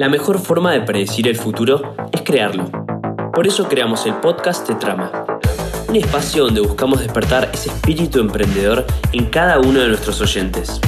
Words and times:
La 0.00 0.08
mejor 0.08 0.38
forma 0.38 0.72
de 0.72 0.80
predecir 0.80 1.28
el 1.28 1.36
futuro 1.36 1.94
es 2.10 2.22
crearlo. 2.22 2.70
Por 3.34 3.46
eso 3.46 3.68
creamos 3.68 4.06
el 4.06 4.14
podcast 4.14 4.66
de 4.66 4.74
Trama, 4.76 5.26
un 5.90 5.94
espacio 5.94 6.44
donde 6.44 6.62
buscamos 6.62 7.00
despertar 7.00 7.50
ese 7.52 7.68
espíritu 7.68 8.18
emprendedor 8.18 8.86
en 9.12 9.26
cada 9.26 9.58
uno 9.58 9.78
de 9.80 9.88
nuestros 9.88 10.18
oyentes. 10.22 10.80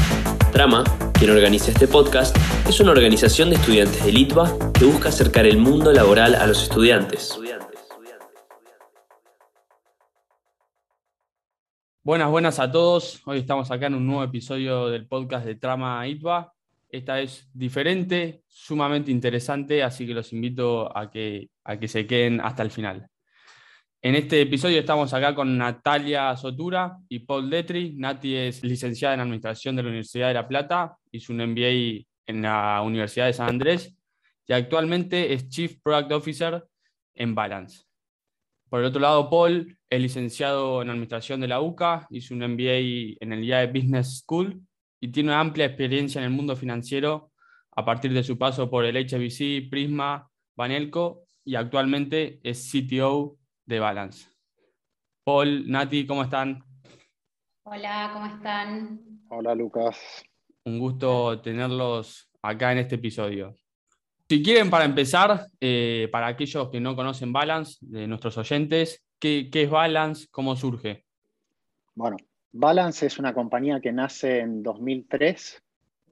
Trama, 0.51 0.83
quien 1.13 1.31
organiza 1.31 1.73
este 1.73 1.87
podcast, 1.89 2.35
es 2.67 2.81
una 2.81 2.93
organización 2.93 3.51
de 3.51 3.57
estudiantes 3.57 4.03
de 4.03 4.13
Litva 4.13 4.51
que 4.73 4.87
busca 4.87 5.11
acercar 5.11 5.45
el 5.45 5.59
mundo 5.59 5.93
laboral 5.93 6.35
a 6.35 6.47
los 6.47 6.63
estudiantes. 6.63 7.39
Buenas, 12.03 12.31
buenas 12.31 12.59
a 12.59 12.73
todos. 12.73 13.21
Hoy 13.27 13.41
estamos 13.41 13.71
acá 13.71 13.89
en 13.89 13.95
un 13.95 14.07
nuevo 14.07 14.25
episodio 14.25 14.89
del 14.89 15.07
podcast 15.07 15.45
de 15.45 15.57
Trama 15.57 16.09
ITVA. 16.09 16.55
Esta 16.93 17.23
es 17.23 17.49
diferente, 17.55 18.43
sumamente 18.47 19.11
interesante, 19.11 19.83
así 19.83 20.07
que 20.07 20.13
los 20.13 20.31
invito 20.35 20.95
a 20.95 21.11
que, 21.11 21.49
a 21.65 21.79
que 21.81 21.89
se 21.89 22.07
queden 22.07 22.39
hasta 22.43 22.63
el 22.63 22.71
final. 22.71 23.09
En 24.03 24.15
este 24.15 24.43
episodio 24.43 24.79
estamos 24.79 25.15
acá 25.15 25.35
con 25.35 25.57
Natalia 25.57 26.37
Sotura 26.37 26.99
y 27.09 27.21
Paul 27.21 27.49
Detri. 27.49 27.95
Nati 27.97 28.37
es 28.37 28.63
licenciada 28.63 29.15
en 29.15 29.21
Administración 29.21 29.75
de 29.75 29.85
la 29.85 29.89
Universidad 29.89 30.29
de 30.29 30.35
La 30.35 30.47
Plata, 30.47 30.99
hizo 31.11 31.33
un 31.33 31.39
MBA 31.39 32.05
en 32.27 32.43
la 32.43 32.83
Universidad 32.83 33.25
de 33.25 33.33
San 33.33 33.49
Andrés 33.49 33.97
y 34.47 34.53
actualmente 34.53 35.33
es 35.33 35.49
Chief 35.49 35.79
Product 35.83 36.13
Officer 36.13 36.63
en 37.15 37.35
Balance. 37.35 37.85
Por 38.69 38.81
el 38.81 38.87
otro 38.87 39.01
lado, 39.01 39.31
Paul 39.31 39.79
es 39.89 40.01
licenciado 40.01 40.83
en 40.83 40.91
Administración 40.91 41.41
de 41.41 41.49
la 41.49 41.63
UCA, 41.63 42.07
hizo 42.11 42.35
un 42.35 42.41
MBA 42.41 43.17
en 43.19 43.33
el 43.33 43.45
IAE 43.45 43.69
Business 43.69 44.19
School 44.19 44.61
y 45.03 45.09
tiene 45.09 45.31
una 45.31 45.41
amplia 45.41 45.67
experiencia 45.67 46.21
en 46.21 46.27
el 46.27 46.31
mundo 46.31 46.55
financiero 46.55 47.33
a 47.73 47.85
partir 47.85 48.13
de 48.13 48.23
su 48.23 48.39
paso 48.39 48.71
por 48.71 48.85
el 48.85 48.95
HBC, 48.95 49.69
Prisma, 49.69 50.31
Banelco 50.55 51.25
y 51.45 51.57
actualmente 51.57 52.39
es 52.45 52.71
CTO 52.71 53.37
de 53.67 53.81
Balance. 53.81 54.29
Paul, 55.25 55.69
Nati, 55.69 56.07
¿cómo 56.07 56.23
están? 56.23 56.63
Hola, 57.65 58.11
¿cómo 58.13 58.27
están? 58.27 59.01
Hola, 59.29 59.57
Lucas. 59.57 59.99
Un 60.65 60.79
gusto 60.79 61.41
tenerlos 61.41 62.31
acá 62.41 62.71
en 62.71 62.79
este 62.79 62.95
episodio. 62.95 63.57
Si 64.29 64.41
quieren, 64.41 64.71
para 64.71 64.85
empezar, 64.85 65.47
eh, 65.61 66.09
para 66.13 66.29
aquellos 66.29 66.69
que 66.71 66.79
no 66.79 66.95
conocen 66.95 67.33
Balance, 67.33 67.79
de 67.81 68.07
nuestros 68.07 68.39
oyentes, 68.39 69.05
¿qué, 69.19 69.51
¿qué, 69.51 69.63
es 69.63 69.71
Balance? 69.71 70.29
¿Cómo 70.31 70.55
surge? 70.55 71.05
Bueno, 71.97 72.17
Balance 72.53 73.07
es 73.07 73.19
una 73.19 73.33
compañía 73.33 73.81
que 73.81 73.93
nace 73.93 74.41
en 74.41 74.63
2003 74.63 75.63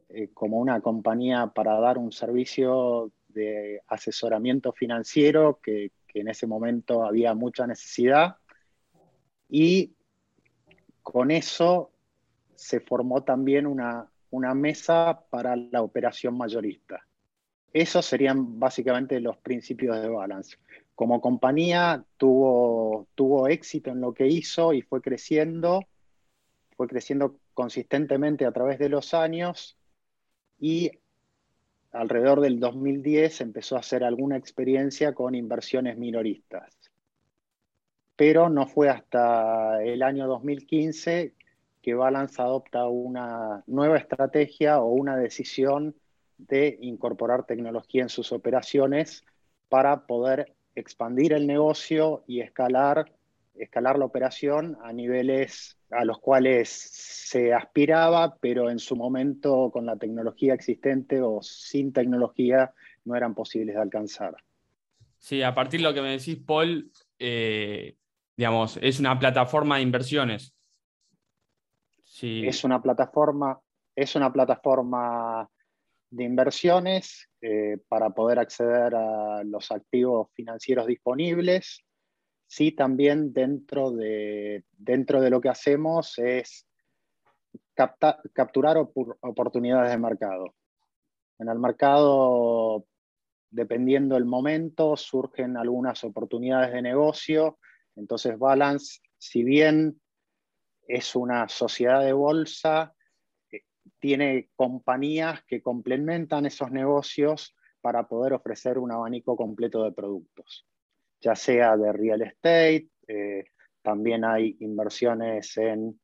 eh, 0.09 0.31
como 0.33 0.59
una 0.59 0.81
compañía 0.81 1.49
para 1.49 1.79
dar 1.79 1.99
un 1.99 2.13
servicio 2.13 3.13
de 3.29 3.83
asesoramiento 3.87 4.73
financiero 4.73 5.61
que, 5.63 5.93
que, 6.09 6.21
en 6.21 6.29
ese 6.29 6.47
momento 6.47 7.05
había 7.05 7.35
mucha 7.35 7.67
necesidad 7.67 8.37
y 9.49 9.93
con 11.03 11.31
eso 11.31 11.93
se 12.55 12.81
formó 12.81 13.23
también 13.23 13.67
una, 13.67 14.11
una 14.31 14.55
mesa 14.55 15.25
para 15.31 15.57
la 15.57 15.83
operación 15.83 16.37
mayorista. 16.37 17.07
Esos 17.73 18.07
serían 18.07 18.59
básicamente 18.59 19.21
los 19.21 19.37
principios 19.39 20.01
de 20.01 20.09
Balance. 20.09 20.57
Como 20.95 21.21
compañía 21.21 22.05
tuvo, 22.17 23.07
tuvo 23.15 23.47
éxito 23.49 23.91
en 23.91 24.01
lo 24.01 24.13
que 24.13 24.27
hizo 24.27 24.73
y 24.73 24.83
fue 24.83 25.01
creciendo 25.01 25.87
fue 26.81 26.89
creciendo 26.89 27.37
consistentemente 27.53 28.47
a 28.47 28.53
través 28.53 28.79
de 28.79 28.89
los 28.89 29.13
años 29.13 29.77
y 30.59 30.91
alrededor 31.93 32.41
del 32.41 32.59
2010 32.59 33.43
empezó 33.43 33.77
a 33.77 33.81
hacer 33.81 34.03
alguna 34.03 34.39
experiencia 34.39 35.13
con 35.13 35.35
inversiones 35.35 35.99
minoristas. 35.99 36.75
Pero 38.17 38.49
no 38.49 38.67
fue 38.67 38.89
hasta 38.89 39.85
el 39.85 40.03
año 40.03 40.27
2015 40.27 41.35
que 41.83 41.93
Balance 41.93 42.41
adopta 42.41 42.87
una 42.87 43.63
nueva 43.67 43.99
estrategia 43.99 44.81
o 44.81 44.87
una 44.87 45.19
decisión 45.19 45.95
de 46.39 46.79
incorporar 46.81 47.45
tecnología 47.45 48.05
en 48.05 48.09
sus 48.09 48.33
operaciones 48.33 49.27
para 49.69 50.07
poder 50.07 50.55
expandir 50.75 51.35
el 51.35 51.47
negocio 51.47 52.25
y 52.27 52.41
escalar, 52.41 53.13
escalar 53.63 53.99
la 53.99 54.07
operación 54.07 54.77
a 54.83 54.93
niveles 54.93 55.79
a 55.91 56.05
los 56.05 56.19
cuales 56.19 56.69
se 56.69 57.53
aspiraba, 57.53 58.37
pero 58.41 58.71
en 58.71 58.79
su 58.79 58.97
momento 58.97 59.71
con 59.73 59.87
la 59.87 59.97
tecnología 59.97 60.55
existente 60.55 61.21
o 61.21 61.43
sin 61.43 61.93
tecnología 61.93 62.73
no 63.05 63.17
eran 63.17 63.35
posibles 63.35 63.75
de 63.75 63.83
alcanzar. 63.83 64.35
Sí, 65.19 65.43
a 65.43 65.55
partir 65.55 65.81
de 65.81 65.85
lo 65.85 65.95
que 65.95 66.01
me 66.01 66.13
decís, 66.13 66.39
Paul, 66.39 66.91
eh, 67.19 67.97
digamos, 68.37 68.79
es 68.81 69.01
una 69.01 69.19
plataforma 69.19 69.77
de 69.77 69.83
inversiones. 69.83 70.55
Sí. 72.05 72.47
Es 72.47 72.65
una 72.65 72.81
plataforma, 72.81 73.61
es 73.95 74.15
una 74.17 74.33
plataforma 74.33 75.49
de 76.11 76.25
inversiones 76.25 77.29
eh, 77.41 77.79
para 77.89 78.11
poder 78.11 78.39
acceder 78.39 78.95
a 78.95 79.45
los 79.45 79.71
activos 79.71 80.29
financieros 80.35 80.87
disponibles 80.87 81.85
sí 82.51 82.73
también 82.73 83.33
dentro 83.33 83.93
de, 83.93 84.65
dentro 84.73 85.21
de 85.21 85.31
lo 85.31 85.41
que 85.41 85.51
hacemos 85.51 86.19
es 86.19 86.67
capturar 88.35 88.77
oportunidades 88.77 89.93
de 89.93 89.99
mercado. 89.99 90.57
En 91.39 91.49
el 91.49 91.61
mercado, 91.61 92.87
dependiendo 93.51 94.17
del 94.17 94.25
momento, 94.25 94.97
surgen 94.97 95.57
algunas 95.57 96.03
oportunidades 96.03 96.73
de 96.73 96.83
negocio. 96.83 97.61
Entonces, 97.95 98.37
Balance, 98.37 98.99
si 99.17 99.45
bien 99.45 100.01
es 100.89 101.15
una 101.15 101.49
sociedad 101.49 102.05
de 102.05 102.13
bolsa, 102.13 102.93
eh, 103.53 103.63
tiene 104.01 104.51
compañías 104.57 105.45
que 105.45 105.63
complementan 105.63 106.47
esos 106.47 106.73
negocios 106.73 107.55
para 107.81 108.09
poder 108.09 108.33
ofrecer 108.33 108.77
un 108.77 108.91
abanico 108.91 109.37
completo 109.37 109.85
de 109.85 109.93
productos 109.93 110.67
ya 111.21 111.35
sea 111.35 111.77
de 111.77 111.93
real 111.93 112.23
estate, 112.23 112.89
eh, 113.07 113.45
también 113.83 114.25
hay 114.25 114.57
inversiones 114.61 115.57
en 115.57 116.01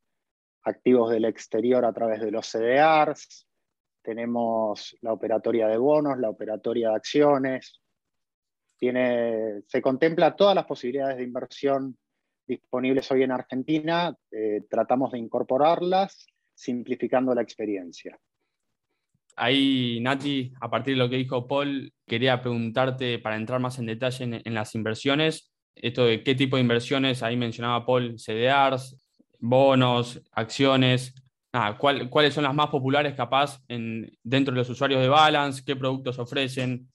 activos 0.62 1.10
del 1.10 1.25
exterior 1.25 1.84
a 1.84 1.93
través 1.93 2.21
de 2.21 2.31
los 2.31 2.47
CDRs, 2.47 3.47
tenemos 4.03 4.97
la 5.00 5.12
operatoria 5.12 5.69
de 5.69 5.78
bonos, 5.78 6.19
la 6.19 6.31
operatoria 6.31 6.91
de 6.91 6.97
acciones, 6.97 7.81
tiene, 8.76 9.62
se 9.66 9.82
contempla 9.82 10.37
todas 10.37 10.55
las 10.55 10.66
posibilidades 10.66 11.16
de 11.16 11.25
inversión 11.25 11.97
disponibles 12.47 13.10
hoy 13.10 13.22
en 13.25 13.32
Argentina, 13.32 14.16
eh, 14.31 14.62
tratamos 14.71 15.12
de 15.12 15.19
incorporarlas 15.19 16.26
simplificando 16.55 17.34
la 17.34 17.43
experiencia. 17.43 18.19
Ahí, 19.36 20.00
Nati, 20.00 20.54
a 20.60 20.70
partir 20.70 20.94
de 20.94 20.98
lo 20.98 21.10
que 21.10 21.16
dijo 21.16 21.47
Paul, 21.47 21.92
quería 22.06 22.41
preguntarte 22.41 23.19
para 23.19 23.36
entrar 23.36 23.60
más 23.60 23.78
en 23.78 23.86
detalle 23.86 24.41
en, 24.42 24.54
las 24.54 24.74
inversiones, 24.74 25.52
esto 25.74 26.06
de 26.06 26.22
qué 26.22 26.34
tipo 26.34 26.56
de 26.56 26.62
inversiones, 26.62 27.22
ahí 27.22 27.36
mencionaba 27.36 27.84
Paul, 27.84 28.19
CDRs, 28.19 28.96
bonos, 29.38 30.22
acciones, 30.32 31.14
¿cuáles 31.78 32.32
son 32.32 32.44
las 32.44 32.54
más 32.54 32.69
populares 32.69 33.14
capaz 33.14 33.60
en, 33.69 34.10
dentro 34.22 34.54
de 34.54 34.58
los 34.58 34.70
usuarios 34.70 35.02
de 35.02 35.08
Balance? 35.08 35.62
¿Qué 35.64 35.76
productos 35.76 36.19
ofrecen? 36.19 36.88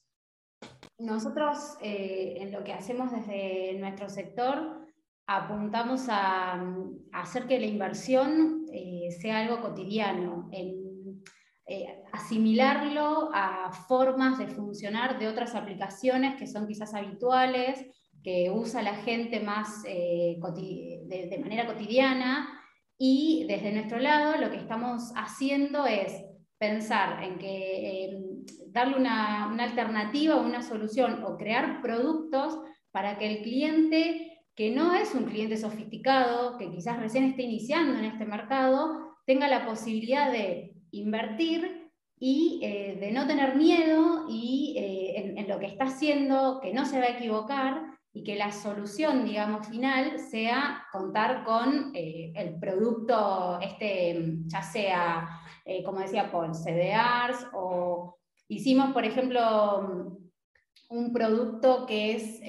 Nosotros 0.98 1.76
eh, 1.80 2.34
en 2.38 2.50
lo 2.50 2.64
que 2.64 2.72
hacemos 2.72 3.12
desde 3.12 3.78
nuestro 3.78 4.08
sector 4.08 4.82
apuntamos 5.26 6.08
a, 6.08 6.60
hacer 7.12 7.46
que 7.46 7.60
la 7.60 7.66
inversión 7.66 8.66
eh, 8.72 9.10
sea 9.20 9.38
algo 9.38 9.60
cotidiano. 9.60 10.48
En, 10.52 10.81
eh, 11.66 12.02
asimilarlo 12.12 13.30
a 13.32 13.70
formas 13.86 14.38
de 14.38 14.48
funcionar 14.48 15.18
de 15.18 15.28
otras 15.28 15.54
aplicaciones 15.54 16.34
que 16.36 16.46
son 16.46 16.66
quizás 16.66 16.94
habituales, 16.94 17.86
que 18.22 18.50
usa 18.50 18.82
la 18.82 18.96
gente 18.96 19.40
más 19.40 19.84
eh, 19.86 20.38
de, 21.08 21.38
manera 21.40 21.66
cotidiana. 21.66 22.60
Y 22.98 23.46
desde 23.48 23.72
nuestro 23.72 23.98
lado 23.98 24.36
lo 24.40 24.50
que 24.50 24.58
estamos 24.58 25.12
haciendo 25.16 25.86
es 25.86 26.12
pensar 26.58 27.22
en 27.24 27.38
que 27.38 28.18
darle 28.68 28.96
una, 28.96 29.48
una 29.52 29.64
alternativa, 29.64 30.36
una 30.36 30.62
solución 30.62 31.24
o 31.24 31.36
crear 31.36 31.80
productos 31.80 32.58
para 32.92 33.18
que 33.18 33.26
el 33.26 33.42
cliente 33.42 34.32
que 34.54 34.70
no 34.70 34.94
es 34.94 35.14
un 35.14 35.24
cliente 35.24 35.56
sofisticado, 35.56 36.58
que 36.58 36.70
quizás 36.70 36.98
recién 36.98 37.24
esté 37.24 37.42
iniciando 37.42 37.98
en 37.98 38.04
este 38.04 38.24
mercado, 38.24 39.16
tenga 39.26 39.48
la 39.48 39.64
posibilidad 39.64 40.30
de 40.30 40.71
invertir 40.92 41.90
y 42.18 42.60
eh, 42.62 42.96
de 43.00 43.10
no 43.10 43.26
tener 43.26 43.56
miedo 43.56 44.26
y, 44.28 44.76
eh, 44.78 45.34
en, 45.36 45.48
lo 45.48 45.58
que 45.58 45.66
está 45.66 45.84
haciendo, 45.84 46.60
que 46.60 46.72
no 46.72 46.86
se 46.86 47.00
va 47.00 47.06
a 47.06 47.18
equivocar 47.18 47.82
y 48.12 48.22
que 48.22 48.36
la 48.36 48.52
solución, 48.52 49.24
digamos, 49.24 49.66
final 49.66 50.18
sea 50.18 50.84
contar 50.92 51.42
con 51.44 51.90
eh, 51.94 52.32
el 52.36 52.60
producto, 52.60 53.58
este, 53.60 54.36
ya 54.46 54.62
sea, 54.62 55.28
como 55.84 56.00
decía 56.00 56.30
Paul, 56.30 56.54
CDRs 56.54 57.48
o 57.54 58.18
Hicimos, 58.48 58.92
por 58.92 59.06
ejemplo, 59.06 60.18
un 60.90 61.12
producto 61.14 61.86
que 61.86 62.12
es 62.16 62.40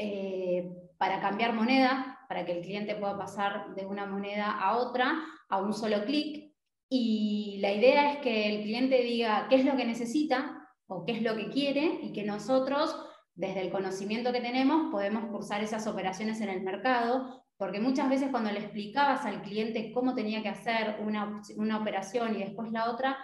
para 0.98 1.22
cambiar 1.22 1.54
moneda, 1.54 2.20
para 2.28 2.44
que 2.46 2.52
el 2.52 2.62
cliente 2.62 2.96
pueda 2.96 3.18
pasar 3.18 3.74
de 3.74 3.86
una 3.86 4.06
moneda 4.06 4.52
a 4.52 4.76
otra 4.78 5.24
a 5.48 5.60
un 5.60 5.72
solo 5.72 6.04
clic. 6.04 6.53
Y 6.96 7.58
la 7.60 7.74
idea 7.74 8.14
es 8.14 8.20
que 8.20 8.54
el 8.54 8.62
cliente 8.62 9.02
diga 9.02 9.48
qué 9.50 9.56
es 9.56 9.66
lo 9.66 9.76
que 9.76 9.84
necesita 9.84 10.70
o 10.86 11.04
qué 11.06 11.14
es 11.14 11.24
lo 11.24 11.36
que 11.36 11.50
quiere 11.50 12.02
y 12.04 12.14
que 12.14 12.24
nosotros, 12.24 12.96
desde 13.34 13.62
el 13.62 13.72
conocimiento 13.72 14.32
que 14.32 14.42
tenemos, 14.42 14.92
podemos 14.92 15.26
cursar 15.32 15.64
esas 15.64 15.88
operaciones 15.88 16.40
en 16.40 16.50
el 16.50 16.62
mercado, 16.62 17.44
porque 17.58 17.80
muchas 17.80 18.12
veces 18.12 18.30
cuando 18.30 18.52
le 18.52 18.60
explicabas 18.60 19.26
al 19.26 19.42
cliente 19.42 19.92
cómo 19.92 20.14
tenía 20.14 20.44
que 20.44 20.50
hacer 20.50 20.98
una, 21.04 21.42
una 21.58 21.80
operación 21.80 22.36
y 22.36 22.44
después 22.44 22.72
la 22.72 22.92
otra, 22.92 23.18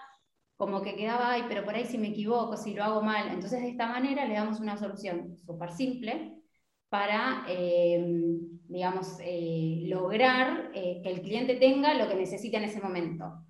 como 0.57 0.81
que 0.81 0.95
quedaba, 0.95 1.33
ay, 1.33 1.43
pero 1.47 1.63
por 1.63 1.75
ahí 1.75 1.85
si 1.85 1.99
me 1.99 2.07
equivoco, 2.07 2.57
si 2.57 2.73
lo 2.73 2.83
hago 2.83 3.03
mal. 3.03 3.27
Entonces, 3.27 3.61
de 3.61 3.69
esta 3.69 3.85
manera 3.85 4.25
le 4.25 4.33
damos 4.33 4.59
una 4.59 4.77
solución 4.77 5.37
súper 5.45 5.71
simple 5.73 6.41
para, 6.89 7.45
eh, 7.47 8.03
digamos, 8.67 9.19
eh, 9.21 9.83
lograr 9.85 10.71
eh, 10.73 11.01
que 11.03 11.11
el 11.11 11.21
cliente 11.21 11.53
tenga 11.57 11.93
lo 11.93 12.07
que 12.07 12.15
necesita 12.15 12.57
en 12.57 12.63
ese 12.63 12.81
momento. 12.81 13.45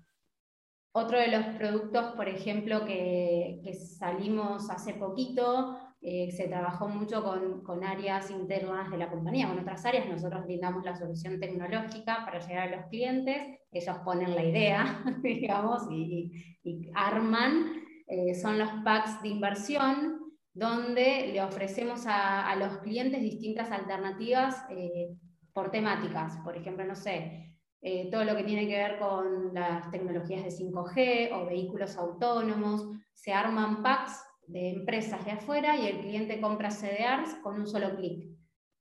Otro 0.92 1.20
de 1.20 1.28
los 1.28 1.44
productos, 1.56 2.14
por 2.16 2.28
ejemplo, 2.28 2.84
que, 2.84 3.60
salimos 3.98 4.68
hace 4.70 4.94
poquito, 4.94 5.78
eh, 6.00 6.32
se 6.32 6.48
trabajó 6.48 6.88
mucho 6.88 7.22
con, 7.22 7.62
con, 7.62 7.84
áreas 7.84 8.30
internas 8.30 8.90
de 8.90 8.98
la 8.98 9.08
compañía, 9.08 9.48
con 9.48 9.60
otras 9.60 9.84
áreas. 9.86 10.08
Nosotros 10.08 10.44
brindamos 10.44 10.84
la 10.84 10.96
solución 10.96 11.38
tecnológica 11.38 12.24
para 12.24 12.40
llegar 12.40 12.72
a 12.72 12.76
los 12.76 12.86
clientes, 12.86 13.60
ellos 13.70 13.98
ponen 14.04 14.34
la 14.34 14.44
idea, 14.44 15.04
digamos, 15.22 15.82
y, 15.92 16.58
y 16.64 16.90
arman. 16.94 17.72
Eh, 18.08 18.34
son 18.34 18.58
los 18.58 18.70
packs 18.84 19.22
de 19.22 19.28
inversión, 19.28 20.18
donde 20.52 21.30
le 21.32 21.40
ofrecemos 21.40 22.06
a, 22.06 22.50
a 22.50 22.56
los 22.56 22.78
clientes 22.78 23.22
distintas 23.22 23.70
alternativas 23.70 24.64
eh, 24.70 25.14
por 25.52 25.70
temáticas. 25.70 26.36
Por 26.38 26.56
ejemplo, 26.56 26.84
no 26.84 26.96
sé, 26.96 27.49
eh, 27.82 28.08
todo 28.10 28.24
lo 28.24 28.36
que 28.36 28.44
tiene 28.44 28.68
que 28.68 28.76
ver 28.76 28.98
con 28.98 29.54
las 29.54 29.90
tecnologías 29.90 30.44
de 30.44 30.50
5G 30.50 31.30
o 31.32 31.46
vehículos 31.46 31.96
autónomos, 31.96 32.86
se 33.14 33.32
arman 33.32 33.82
packs 33.82 34.22
de 34.46 34.70
empresas 34.70 35.24
de 35.24 35.32
afuera 35.32 35.76
y 35.76 35.86
el 35.86 36.00
cliente 36.00 36.40
compra 36.40 36.70
CDRs 36.70 37.36
con 37.42 37.58
un 37.58 37.66
solo 37.66 37.96
clic. 37.96 38.28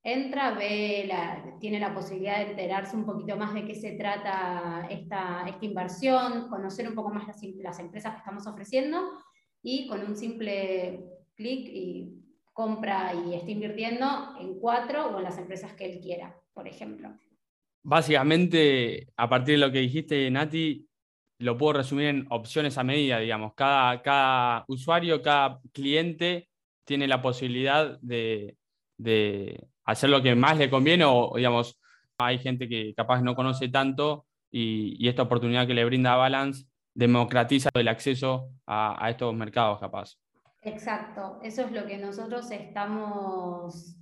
Entra, 0.04 0.51
ve 0.51 1.10
tiene 1.60 1.80
la 1.80 1.94
posibilidad 1.94 2.38
de 2.38 2.51
enterarse 2.51 2.96
un 2.96 3.06
poquito 3.06 3.36
más 3.36 3.54
de 3.54 3.66
qué 3.66 3.75
se 3.75 3.92
trata 3.92 4.88
esta, 4.90 5.45
esta 5.48 5.66
inversión, 5.66 6.50
conocer 6.50 6.88
un 6.88 6.95
poco 6.95 7.10
más 7.10 7.28
las, 7.28 7.80
empresas 7.80 8.13
que 8.13 8.19
estamos 8.19 8.48
ofreciendo 8.48 9.02
y 9.62 9.88
con 9.88 10.02
un 10.02 10.16
simple 10.16 11.06
clic 11.36 12.13
compra 12.54 13.13
y 13.13 13.36
está 13.36 13.52
invirtiendo 13.52 14.06
en 14.40 14.60
cuatro 14.60 15.07
o 15.07 15.18
en 15.18 15.24
las 15.24 15.38
empresas 15.38 15.74
que 15.74 15.86
él 15.86 16.00
quiera, 16.00 16.36
por 16.54 16.68
ejemplo. 16.68 17.10
Básicamente, 17.84 19.08
a 19.16 19.30
partir 19.30 19.56
de 19.56 19.66
lo 19.66 19.72
que 19.72 19.80
dijiste, 19.80 20.30
Nati, 20.30 20.88
lo 21.40 21.58
puedo 21.58 21.74
resumir 21.74 22.08
en 22.08 22.28
opciones 22.30 22.78
a 22.78 22.84
medida, 22.84 23.20
digamos. 23.20 23.54
Cada, 23.56 24.02
cada 24.02 24.66
usuario, 24.68 25.22
cada 25.22 25.62
cliente 25.72 26.50
tiene 26.86 27.08
la 27.08 27.22
posibilidad 27.22 28.00
de, 28.02 28.58
de, 28.98 29.68
hacer 29.86 30.10
lo 30.10 30.22
que 30.22 30.36
más 30.36 30.58
le 30.58 30.70
conviene 30.70 31.06
o, 31.06 31.34
digamos, 31.36 31.80
hay 32.18 32.40
gente 32.40 32.68
que 32.68 32.94
capaz 32.94 33.22
no 33.22 33.36
conoce 33.36 33.70
tanto 33.70 34.26
y, 34.52 34.96
y 35.04 35.08
esta 35.08 35.24
oportunidad 35.24 35.66
que 35.66 35.74
le 35.74 35.86
brinda 35.86 36.16
Balance 36.16 36.66
democratiza 36.94 37.70
el 37.74 37.88
acceso 37.88 38.50
a, 38.66 39.04
a 39.04 39.10
estos 39.10 39.34
mercados, 39.34 39.80
capaz. 39.80 40.18
Exacto, 40.62 41.40
eso 41.42 41.64
es 41.64 41.72
lo 41.72 41.86
que 41.86 41.98
nosotros 41.98 42.52
estamos 42.52 43.96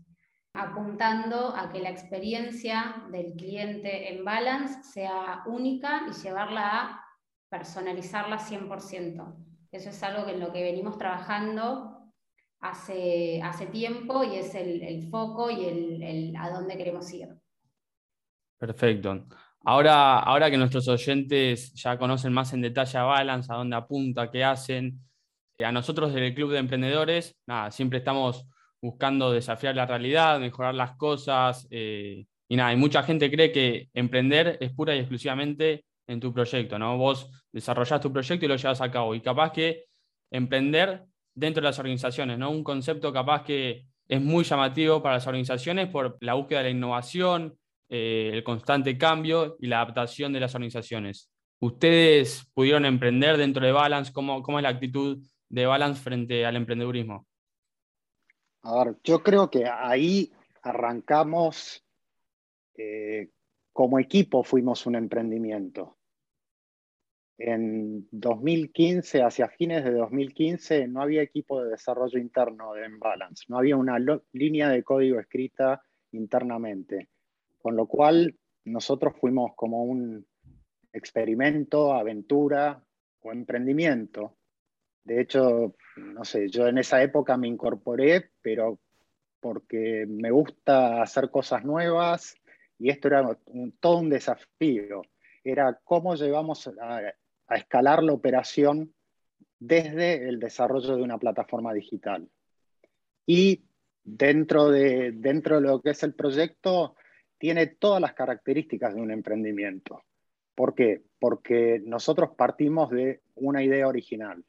apuntando 0.58 1.56
a 1.56 1.70
que 1.72 1.80
la 1.80 1.90
experiencia 1.90 3.04
del 3.12 3.34
cliente 3.34 4.14
en 4.14 4.26
Balance 4.26 4.84
sea 4.84 5.44
única 5.46 6.02
y 6.10 6.14
llevarla 6.24 6.68
a 6.68 7.06
personalizarla 7.50 8.40
100%. 8.40 9.36
Eso 9.72 9.90
es 9.90 10.04
algo 10.04 10.28
en 10.28 10.40
lo 10.40 10.52
que 10.52 10.64
venimos 10.64 10.98
trabajando 10.98 12.12
hace, 12.60 13.42
hace 13.44 13.68
tiempo 13.68 14.24
y 14.24 14.36
es 14.36 14.56
el, 14.56 15.08
foco 15.10 15.52
y 15.52 15.66
el, 15.66 16.04
el, 16.04 16.36
a 16.36 16.50
dónde 16.50 16.78
queremos 16.78 17.12
ir. 17.14 17.30
Perfecto. 18.58 19.26
Ahora, 19.64 20.20
ahora 20.20 20.50
que 20.50 20.58
nuestros 20.58 20.88
oyentes 20.88 21.74
ya 21.74 21.98
conocen 21.98 22.34
más 22.34 22.54
en 22.54 22.62
detalle 22.62 22.98
a 22.98 23.04
Balance, 23.04 23.52
a 23.52 23.58
dónde 23.58 23.76
apunta, 23.76 24.32
qué 24.32 24.44
hacen, 24.44 25.00
eh, 25.58 25.66
a 25.66 25.72
nosotros 25.72 26.14
del 26.14 26.34
Club 26.34 26.52
de 26.52 26.60
Emprendedores, 26.60 27.36
nada, 27.46 27.70
siempre 27.70 28.00
estamos 28.00 28.48
buscando 28.82 29.32
desafiar 29.32 29.76
la 29.76 29.86
realidad, 29.86 30.40
mejorar 30.40 30.76
las 30.76 30.96
cosas. 30.98 31.68
Eh, 31.72 32.26
y 32.50 32.56
nada, 32.56 32.74
y 32.74 32.78
mucha 32.78 33.04
gente 33.04 33.30
cree 33.30 33.52
que 33.52 33.90
emprender 33.94 34.58
es 34.62 34.72
pura 34.72 34.96
y 34.96 35.00
exclusivamente 35.00 35.86
en 36.08 36.20
tu 36.20 36.34
proyecto, 36.34 36.80
¿no? 36.80 36.98
Vos 36.98 37.30
desarrollás 37.52 38.02
tu 38.02 38.12
proyecto 38.12 38.46
y 38.46 38.48
lo 38.48 38.56
llevas 38.56 38.82
a 38.82 38.90
cabo. 38.90 39.14
Y 39.14 39.22
capaz 39.22 39.52
que 39.52 39.86
emprender 40.32 41.04
dentro 41.36 41.62
de 41.62 41.68
las 41.68 41.80
organizaciones, 41.80 42.40
¿no? 42.40 42.50
Un 42.50 42.64
concepto 42.64 43.12
capaz 43.12 43.44
que 43.44 43.86
es 44.08 44.22
muy 44.22 44.44
llamativo 44.44 45.04
para 45.04 45.16
las 45.16 45.28
organizaciones 45.28 45.90
por 45.90 46.18
la 46.22 46.34
búsqueda 46.34 46.60
de 46.60 46.66
la 46.66 46.70
innovación, 46.72 47.58
eh, 47.90 48.32
el 48.34 48.44
constante 48.44 48.98
cambio 48.98 49.58
y 49.60 49.68
la 49.68 49.82
adaptación 49.82 50.34
de 50.34 50.40
las 50.40 50.56
organizaciones. 50.56 51.30
¿Ustedes 51.60 52.50
pudieron 52.54 52.86
emprender 52.86 53.38
dentro 53.38 53.66
de 53.66 53.72
Balance? 53.72 54.14
¿Cómo, 54.14 54.42
cómo 54.42 54.60
es 54.60 54.64
la 54.64 54.70
actitud 54.70 55.20
de 55.50 55.66
Balance 55.66 56.02
frente 56.02 56.46
al 56.46 56.56
emprendedurismo? 56.56 57.27
A 58.70 58.84
ver, 58.84 58.98
yo 59.02 59.24
creo 59.24 59.50
que 59.50 59.66
ahí 59.66 60.30
arrancamos, 60.62 61.86
eh, 62.76 63.30
como 63.72 63.98
equipo 63.98 64.44
fuimos 64.44 64.86
un 64.86 64.96
emprendimiento. 64.96 65.98
En 67.38 68.10
2015, 68.12 69.24
hacia 69.24 69.48
fines 69.48 69.86
de 69.86 69.94
2015, 69.94 70.86
no 70.90 71.02
había 71.02 71.22
equipo 71.22 71.64
de 71.64 71.70
desarrollo 71.70 72.20
interno 72.20 72.74
de 72.74 72.90
Balance, 73.00 73.46
no 73.48 73.58
había 73.58 73.78
una 73.78 74.00
línea 74.34 74.68
de 74.68 74.84
código 74.84 75.18
escrita 75.18 75.82
internamente, 76.12 77.08
con 77.60 77.78
lo 77.78 77.88
cual 77.88 78.38
nosotros 78.66 79.14
fuimos 79.18 79.52
como 79.56 79.84
un 79.84 80.28
experimento, 80.92 81.94
aventura 81.94 82.84
o 83.22 83.32
emprendimiento 83.32 84.37
de 85.08 85.22
hecho, 85.22 85.74
no 85.96 86.26
sé, 86.26 86.50
yo 86.50 86.68
en 86.68 86.78
esa 86.78 87.02
época 87.02 87.38
me 87.38 87.48
incorporé, 87.48 88.32
pero 88.42 88.78
porque 89.40 90.06
me 90.06 90.32
gusta 90.32 91.02
hacer 91.02 91.32
cosas 91.32 91.64
nuevas 91.64 92.36
y 92.78 92.90
esto 92.90 93.08
era 93.08 93.40
todo 93.80 94.00
un 94.00 94.10
desafío. 94.10 95.04
Era 95.46 95.80
cómo 95.86 96.16
llevamos 96.16 96.68
a, 96.68 97.14
a 97.48 97.56
escalar 97.56 98.04
la 98.04 98.12
operación 98.12 98.94
desde 99.60 100.28
el 100.28 100.40
desarrollo 100.40 100.98
de 100.98 101.04
una 101.04 101.18
plataforma 101.18 101.74
digital. 101.74 102.30
Y 103.26 103.64
dentro 104.04 104.70
de, 104.70 105.14
dentro 105.14 105.62
de 105.62 105.68
lo 105.70 105.82
que 105.82 105.92
es 105.92 106.04
el 106.04 106.16
proyecto, 106.16 106.96
tiene 107.38 107.68
todas 107.68 108.02
las 108.02 108.14
características 108.14 108.94
de 108.94 109.02
un 109.02 109.12
emprendimiento. 109.12 110.04
¿Por 110.54 110.76
qué? 110.76 111.04
Porque 111.18 111.82
nosotros 111.86 112.32
partimos 112.36 112.90
de 112.90 113.22
una 113.36 113.64
idea 113.64 113.88
original 113.88 114.44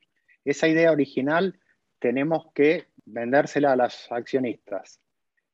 esa 0.45 0.69
idea 0.69 0.93
original 0.93 1.59
tenemos 1.99 2.53
que 2.55 2.89
vendérsela 3.05 3.73
a 3.73 3.77
los 3.77 4.11
accionistas. 4.11 5.01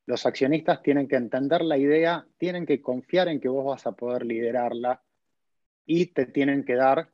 Los 0.06 0.26
accionistas 0.26 0.82
tienen 0.82 1.08
que 1.08 1.16
entender 1.16 1.62
la 1.62 1.78
idea, 1.78 2.26
tienen 2.36 2.66
que 2.66 2.82
confiar 2.82 3.28
en 3.28 3.40
que 3.40 3.48
vos 3.48 3.64
vas 3.64 3.86
a 3.86 3.92
poder 3.92 4.26
liderarla 4.26 5.02
y 5.86 6.06
te 6.06 6.26
tienen 6.26 6.64
que 6.64 6.74
dar 6.74 7.10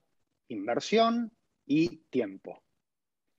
inversión 0.48 1.32
y 1.66 1.98
tiempo. 2.10 2.62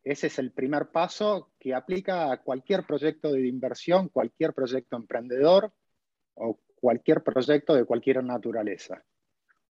Ese 0.03 0.27
es 0.27 0.39
el 0.39 0.51
primer 0.51 0.89
paso 0.89 1.51
que 1.59 1.75
aplica 1.75 2.31
a 2.31 2.41
cualquier 2.41 2.85
proyecto 2.85 3.31
de 3.31 3.47
inversión, 3.47 4.09
cualquier 4.09 4.53
proyecto 4.53 4.95
emprendedor 4.95 5.73
o 6.35 6.59
cualquier 6.75 7.21
proyecto 7.21 7.75
de 7.75 7.85
cualquier 7.85 8.23
naturaleza. 8.23 9.03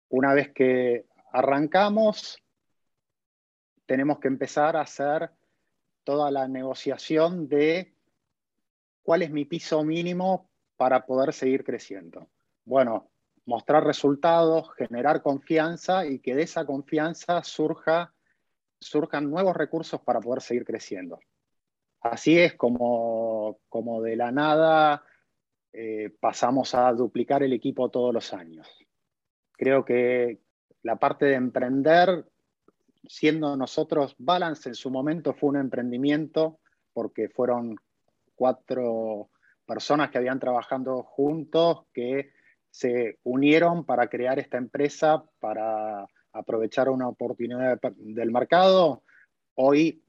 Una 0.10 0.34
vez 0.34 0.52
que 0.54 1.06
arrancamos, 1.32 2.42
tenemos 3.86 4.20
que 4.20 4.28
empezar 4.28 4.76
a 4.76 4.82
hacer 4.82 5.32
toda 6.04 6.32
la 6.32 6.48
negociación 6.48 7.48
de 7.48 7.94
cuál 9.04 9.22
es 9.22 9.32
mi 9.32 9.46
piso 9.46 9.84
mínimo 9.84 10.50
para 10.78 11.06
poder 11.06 11.34
seguir 11.34 11.64
creciendo. 11.64 12.28
Bueno, 12.64 13.10
mostrar 13.46 13.84
resultados, 13.84 14.72
generar 14.76 15.22
confianza 15.22 16.06
y 16.06 16.20
que 16.20 16.36
de 16.36 16.44
esa 16.44 16.66
confianza 16.66 17.44
surja, 17.44 18.14
surjan 18.80 19.30
nuevos 19.30 19.56
recursos 19.56 20.02
para 20.02 20.20
poder 20.20 20.42
seguir 20.42 20.66
creciendo. 20.66 21.20
Así 22.02 22.38
es 22.38 22.54
como, 22.56 23.60
como 23.70 24.02
de 24.02 24.16
la 24.16 24.32
nada 24.32 25.04
eh, 25.74 26.12
pasamos 26.20 26.76
a 26.76 26.92
duplicar 26.94 27.44
el 27.44 27.54
equipo 27.54 27.90
todos 27.90 28.14
los 28.14 28.34
años. 28.34 28.68
Creo 29.54 29.84
que 29.86 30.40
la 30.84 30.98
parte 30.98 31.26
de 31.26 31.36
emprender 31.36 32.26
siendo 33.08 33.56
nosotros, 33.56 34.16
Balance 34.18 34.70
en 34.70 34.76
su 34.76 34.90
momento 34.90 35.34
fue 35.34 35.50
un 35.50 35.58
emprendimiento 35.58 36.60
porque 36.94 37.30
fueron 37.30 37.76
cuatro 38.36 39.30
personas 39.66 40.10
que 40.10 40.18
habían 40.18 40.40
trabajado 40.40 41.04
juntos 41.04 41.86
que 41.94 42.32
se 42.70 43.20
unieron 43.24 43.86
para 43.86 44.08
crear 44.08 44.38
esta 44.40 44.58
empresa, 44.58 45.24
para 45.40 46.06
aprovechar 46.34 46.90
una 46.90 47.08
oportunidad 47.08 47.80
del 47.96 48.32
mercado. 48.32 49.04
Hoy, 49.56 50.04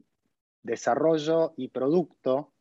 desarrollo 0.63 1.55
y 1.57 1.69
producto 1.69 2.53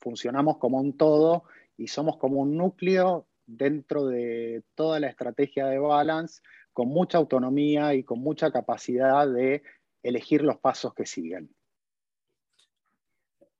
funcionamos 0.00 0.58
como 0.58 0.78
un 0.78 0.96
todo 0.96 1.44
y 1.76 1.88
somos 1.88 2.16
como 2.16 2.40
un 2.40 2.56
núcleo 2.56 3.26
dentro 3.46 4.06
de 4.06 4.64
toda 4.74 5.00
la 5.00 5.08
estrategia 5.08 5.66
de 5.66 5.78
Balance, 5.78 6.42
con 6.76 6.88
mucha 6.88 7.16
autonomía 7.16 7.94
y 7.94 8.04
con 8.04 8.20
mucha 8.20 8.50
capacidad 8.50 9.26
de 9.26 9.62
elegir 10.02 10.42
los 10.42 10.58
pasos 10.58 10.92
que 10.92 11.06
siguen. 11.06 11.48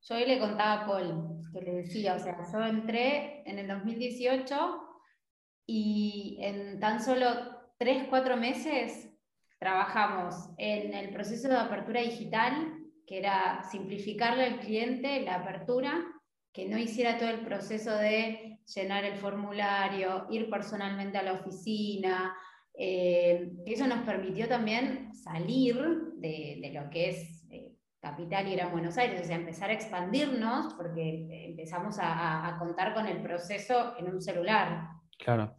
Yo 0.03 0.17
hoy 0.17 0.27
le 0.27 0.39
contaba 0.39 0.83
a 0.83 0.87
Paul, 0.87 1.43
que 1.51 1.63
le 1.63 1.73
decía, 1.77 2.17
o 2.17 2.19
sea, 2.19 2.37
yo 2.53 2.63
entré 2.63 3.43
en 3.49 3.59
el 3.59 3.69
2018 3.69 4.55
y 5.65 6.37
en 6.43 6.79
tan 6.79 7.03
solo 7.03 7.27
tres, 7.79 8.05
cuatro 8.11 8.37
meses 8.37 9.09
trabajamos 9.59 10.51
en 10.59 10.93
el 10.93 11.11
proceso 11.11 11.49
de 11.49 11.57
apertura 11.57 12.03
digital, 12.03 12.85
que 13.07 13.17
era 13.17 13.63
simplificarle 13.63 14.45
al 14.45 14.61
cliente 14.61 15.23
la 15.23 15.37
apertura, 15.37 16.05
que 16.53 16.69
no 16.69 16.77
hiciera 16.77 17.17
todo 17.17 17.31
el 17.31 17.41
proceso 17.47 17.97
de 17.97 18.61
llenar 18.75 19.07
el 19.07 19.17
formulario, 19.17 20.27
ir 20.29 20.51
personalmente 20.51 21.17
a 21.17 21.23
la 21.23 21.33
oficina. 21.33 22.37
Eh, 22.79 23.53
eso 23.65 23.87
nos 23.87 24.01
permitió 24.01 24.49
también 24.49 25.15
salir 25.15 25.77
de, 26.17 26.71
lo 26.75 26.91
que 26.91 27.11
es 27.11 27.47
eh, 27.51 27.73
capital 28.01 28.49
y 28.49 28.55
era 28.55 28.69
Buenos 28.69 28.99
Aires, 28.99 29.23
o 29.23 29.25
sea, 29.25 29.37
empezar 29.37 29.71
a 29.71 29.75
expandirnos 29.75 30.75
porque 30.75 31.47
empezamos 31.49 31.99
a, 31.99 32.47
a 32.49 32.59
contar 32.59 32.95
con 32.95 33.07
el 33.07 33.23
proceso 33.23 33.95
en 33.99 34.13
un 34.13 34.21
celular. 34.21 34.89
Claro. 35.19 35.57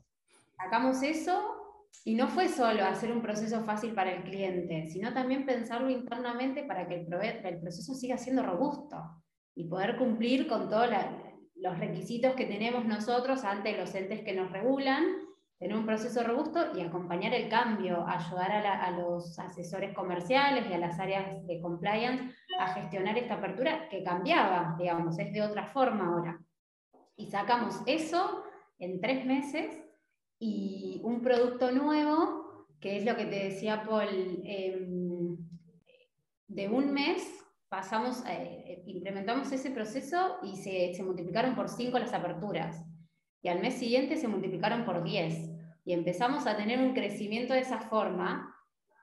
Sacamos 0.56 1.02
eso 1.04 1.58
y 2.04 2.16
no 2.16 2.28
fue 2.30 2.48
solo 2.48 2.86
hacer 2.86 3.12
un 3.12 3.22
proceso 3.22 3.64
fácil 3.64 3.94
para 3.94 4.12
el 4.12 4.24
cliente, 4.24 4.88
sino 4.88 5.14
también 5.14 5.46
pensarlo 5.46 5.90
internamente 5.90 6.64
para 6.64 6.88
que 6.88 6.96
el, 6.96 7.08
el 7.12 7.60
proceso 7.60 7.94
siga 7.94 8.18
siendo 8.18 8.44
robusto 8.44 8.98
y 9.56 9.66
poder 9.66 9.98
cumplir 9.98 10.48
con 10.48 10.70
todos 10.70 10.90
los 11.56 11.80
requisitos 11.80 12.34
que 12.36 12.46
tenemos 12.46 12.86
nosotros 12.86 13.44
ante 13.44 13.76
los 13.76 13.94
entes 13.96 14.22
que 14.22 14.34
nos 14.34 14.52
regulan, 14.52 15.04
tener 15.60 15.76
un 15.76 15.86
proceso 15.86 16.24
robusto 16.24 16.78
y 16.78 16.82
acompañar 16.82 17.34
el 17.34 17.50
cambio, 17.50 18.06
ayudar 18.08 18.52
a, 18.52 18.86
a, 18.86 18.92
los 18.92 19.38
asesores 19.40 19.94
comerciales 19.96 20.70
y 20.70 20.74
a 20.74 20.78
las 20.78 21.00
áreas 21.00 21.46
de 21.48 21.60
compliance 21.60 22.36
a 22.60 22.68
gestionar 22.74 23.18
esta 23.18 23.36
apertura 23.36 23.90
que 23.90 24.04
cambiaba, 24.04 24.76
digamos, 24.78 25.18
es 25.18 25.34
de 25.34 25.42
otra 25.42 25.66
forma 25.66 26.08
ahora. 26.08 26.40
Y 27.16 27.28
sacamos 27.28 27.82
eso 27.88 28.44
en 28.78 29.02
tres 29.02 29.26
meses 29.26 29.84
y 30.40 31.02
un 31.04 31.22
producto 31.22 31.72
nuevo, 31.72 32.68
que 32.80 32.98
es 32.98 33.06
lo 33.06 33.16
que 33.16 33.26
te 33.26 33.46
decía 33.46 33.84
Paul, 33.84 34.44
em, 34.46 35.38
de 36.48 36.70
un 36.70 36.94
mes 36.94 37.38
pasamos, 37.70 38.24
eh, 38.26 38.64
eh, 38.66 38.84
implementamos 38.86 39.52
ese 39.52 39.72
proceso 39.72 40.38
y 40.44 40.56
se, 40.56 40.94
se, 40.94 41.04
multiplicaron 41.04 41.56
por 41.56 41.70
5 41.70 42.00
las 42.00 42.14
aperturas. 42.14 42.86
Y 43.42 43.50
al 43.50 43.62
mes 43.62 43.76
siguiente 43.76 44.18
se 44.18 44.28
multiplicaron 44.28 44.86
por 44.86 45.04
10. 45.04 45.52
Y 45.86 45.94
empezamos 45.94 46.48
a 46.48 46.58
tener 46.58 46.80
un 46.80 46.94
crecimiento 46.94 47.54
de 47.54 47.62
esa 47.62 47.80
forma. 47.80 48.56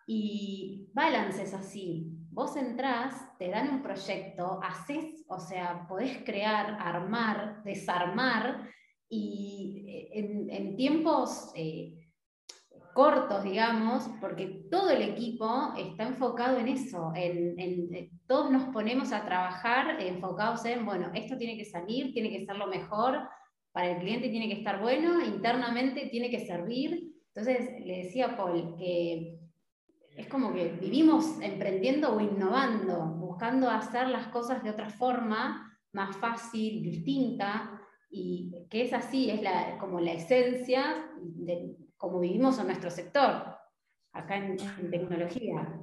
Y 0.07 0.91
Balance 0.93 1.43
es 1.43 1.55
así. 1.55 2.11
Vos 2.31 2.57
entrás, 2.57 3.15
te 3.39 3.49
dan 3.49 3.71
un 3.71 3.83
proyecto, 3.83 4.61
haces, 4.63 5.25
o 5.29 5.39
sea, 5.39 5.87
podés 5.89 6.19
crear, 6.25 6.77
armar, 6.81 7.63
desarmar, 7.63 8.69
y 9.09 9.85
eh, 9.87 10.19
en, 10.19 10.51
en 10.51 10.77
tiempos 10.77 11.53
cortos, 12.95 13.43
digamos, 13.43 14.09
porque 14.21 14.67
todo 14.71 14.91
el 14.91 15.03
equipo 15.03 15.75
está 15.77 16.05
enfocado 16.05 16.59
en 16.59 16.69
eso, 16.69 17.13
en, 17.15 17.59
en, 17.59 18.11
todos 18.27 18.51
nos 18.51 18.73
ponemos 18.73 19.13
a 19.13 19.25
trabajar 19.27 20.01
enfocados 20.01 20.65
en, 20.65 20.87
bueno, 20.87 21.11
esto 21.13 21.37
tiene 21.37 21.59
que 21.59 21.65
salir, 21.65 22.15
tiene 22.15 22.31
que 22.31 22.47
ser 22.47 22.57
lo 22.57 22.69
mejor, 22.69 23.29
para 23.75 23.91
el 23.91 23.99
cliente 23.99 24.29
tiene 24.29 24.47
que 24.47 24.61
estar 24.61 24.81
bueno, 24.81 25.21
internamente 25.21 26.07
tiene 26.07 26.31
que 26.31 26.47
servir. 26.47 27.13
Entonces, 27.35 27.85
le 27.85 28.05
decía 28.05 28.37
Paul 28.37 28.77
que 28.79 29.41
es 30.17 30.29
como 30.29 30.55
que 30.55 30.69
vivimos 30.81 31.41
emprendiendo 31.43 32.15
o 32.15 32.21
innovando, 32.21 33.05
buscando 33.19 33.69
hacer 33.69 34.07
las 34.11 34.29
cosas 34.29 34.63
de 34.63 34.71
otra 34.71 34.89
forma, 34.91 35.77
más 35.93 36.17
fácil, 36.19 36.85
distinta, 36.85 37.81
y 38.09 38.65
que 38.71 38.83
es 38.83 38.93
así, 38.93 39.29
es 39.29 39.43
la, 39.43 39.77
como 39.81 39.99
la 39.99 40.13
esencia 40.13 41.11
de, 41.21 41.75
como 41.97 42.21
vivimos 42.21 42.61
en 42.61 42.67
nuestro 42.67 42.93
sector, 42.93 43.57
acá 44.13 44.37
en, 44.37 44.57
tecnología. 44.89 45.81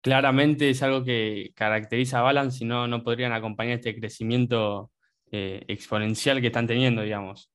Claramente 0.00 0.70
es 0.70 0.80
algo 0.80 1.02
que 1.02 1.50
caracteriza 1.56 2.20
a 2.20 2.22
Balance, 2.22 2.58
si 2.58 2.64
no, 2.64 2.86
no 2.86 3.02
podrían 3.02 3.32
acompañar 3.32 3.78
este 3.78 3.98
crecimiento 3.98 4.92
eh, 5.32 5.64
exponencial 5.66 6.40
que 6.40 6.46
están 6.48 6.66
teniendo, 6.66 7.02
digamos. 7.02 7.50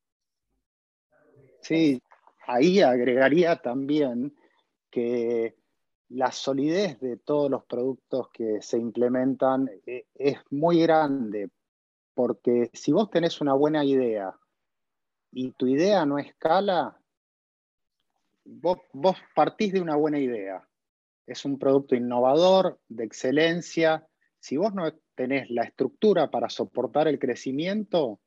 Sí, 1.62 2.02
ahí 2.48 2.82
agregaría 2.82 3.56
también 3.58 4.36
que 4.90 5.56
la 6.10 6.32
solidez 6.32 7.00
de 7.00 7.18
todos 7.18 7.52
los 7.52 7.66
productos 7.66 8.30
que 8.32 8.62
se 8.62 8.78
implementan 8.78 9.70
eh, 9.86 10.06
es 10.16 10.38
muy 10.50 10.82
grande, 10.82 11.50
porque 12.14 12.70
si 12.74 12.92
vos 12.92 13.10
tenés 13.10 13.42
una 13.42 13.54
buena 13.54 13.84
idea 13.84 14.34
y 15.32 15.52
tu 15.52 15.68
idea 15.68 16.06
no 16.06 16.18
escala, 16.18 16.98
vos, 18.46 19.18
partís 19.36 19.74
de 19.74 19.82
una 19.82 19.96
buena 19.96 20.20
idea. 20.20 20.68
Es 21.26 21.44
un 21.46 21.60
producto 21.60 21.96
innovador, 21.96 22.80
de 22.88 23.04
excelencia. 23.04 24.07
Si 24.40 24.58
vos 24.58 24.74
no 24.74 24.92
tenés 25.16 25.50
la 25.50 25.64
estructura 25.64 26.30
para 26.30 26.50
soportar 26.50 27.08
el 27.08 27.20
crecimiento, 27.20 28.20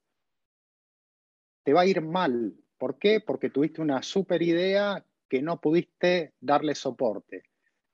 te 1.63 1.73
va 1.73 1.83
a 1.83 1.87
ir 1.87 2.01
mal. 2.01 2.55
¿Por 2.79 2.99
qué? 2.99 3.21
Porque 3.21 3.51
tuviste 3.51 3.81
una 3.81 4.03
super 4.03 4.43
idea 4.43 5.05
que 5.29 5.43
no 5.43 5.61
pudiste 5.61 6.35
darle 6.41 6.75
soporte. 6.75 7.45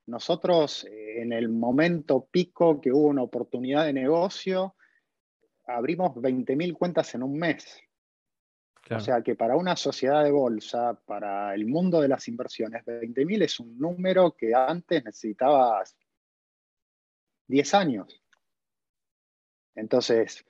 Nosotros, 0.07 0.85
eh, 0.85 1.21
en 1.21 1.33
el 1.33 1.49
momento 1.49 2.27
pico 2.31 2.79
que 2.81 2.91
hubo 2.91 3.07
una 3.07 3.23
oportunidad 3.23 3.85
de 3.85 3.93
negocio, 3.93 4.75
abrimos 5.67 6.15
20.000 6.15 6.73
cuentas 6.73 7.13
en 7.15 7.23
un 7.23 7.37
mes. 7.37 7.81
O 8.89 8.99
sea 9.01 9.21
que 9.21 9.35
para 9.35 9.57
una 9.57 9.75
sociedad 9.75 10.23
de 10.23 10.31
bolsa, 10.31 10.97
para 11.05 11.53
el 11.53 11.65
mundo 11.65 11.99
de 11.99 12.07
las 12.07 12.27
inversiones, 12.29 12.85
20.000 12.85 13.43
es 13.43 13.59
un 13.59 13.77
número 13.77 14.33
que 14.35 14.55
antes 14.55 15.03
necesitabas 15.03 15.97
10 17.47 17.73
años. 17.73 18.21
Entonces, 19.75 20.45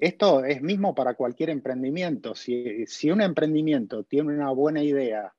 esto 0.00 0.44
es 0.44 0.62
mismo 0.62 0.94
para 0.94 1.14
cualquier 1.14 1.50
emprendimiento. 1.50 2.34
Si, 2.34 2.86
si 2.86 3.10
un 3.10 3.20
emprendimiento 3.20 4.04
tiene 4.04 4.34
una 4.34 4.50
buena 4.50 4.82
idea 4.82 5.34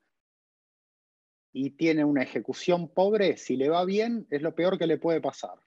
y 1.51 1.71
tiene 1.71 2.05
una 2.05 2.23
ejecución 2.23 2.89
pobre, 2.89 3.37
si 3.37 3.55
le 3.55 3.69
va 3.69 3.85
bien, 3.85 4.27
es 4.29 4.41
lo 4.41 4.55
peor 4.55 4.77
que 4.77 4.87
le 4.87 4.97
puede 4.97 5.21
pasar. 5.21 5.59